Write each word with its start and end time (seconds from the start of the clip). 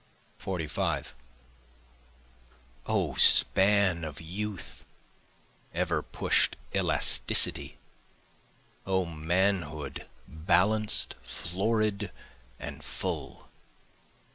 45 0.39 1.13
O 2.87 3.13
span 3.17 4.03
of 4.03 4.19
youth! 4.19 4.83
ever 5.75 6.01
push'd 6.01 6.57
elasticity! 6.73 7.77
O 8.87 9.05
manhood, 9.05 10.07
balanced, 10.27 11.15
florid 11.21 12.11
and 12.59 12.83
full. 12.83 13.47